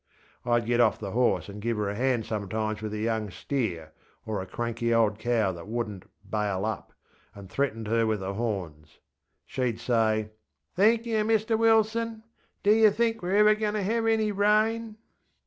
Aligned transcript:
IŌĆÖd 0.47 0.65
get 0.65 0.79
off 0.79 0.97
the 0.97 1.11
horse 1.11 1.47
and 1.47 1.61
give 1.61 1.77
her 1.77 1.87
a 1.87 1.93
hand 1.93 2.25
sometimes 2.25 2.81
with 2.81 2.91
a 2.91 2.97
young 2.97 3.29
steer, 3.29 3.91
or 4.25 4.41
a 4.41 4.47
cranky 4.47 4.91
old 4.91 5.19
cow 5.19 5.51
that 5.51 5.65
wouldnŌĆÖt 5.65 6.05
ŌĆśbail 6.27 6.59
upŌĆÖ 6.63 6.83
and 7.35 7.47
threatened 7.51 7.87
her 7.87 8.07
with 8.07 8.21
her 8.21 8.33
horns. 8.33 8.97
SheŌĆÖd 9.47 9.75
sayŌĆö 10.27 10.29
ŌĆśThenk 10.75 11.05
yer, 11.05 11.23
Mr 11.23 11.55
Wilson. 11.55 12.23
Do 12.63 12.73
yer 12.73 12.89
think 12.89 13.17
weŌĆÖre 13.19 13.33
ever 13.35 13.55
goinŌĆÖ 13.55 13.71
to 13.73 13.83
have 13.83 14.07
any 14.07 14.31
rain? 14.31 14.97